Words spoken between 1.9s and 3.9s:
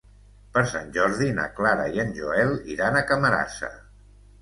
i en Joel iran a Camarasa.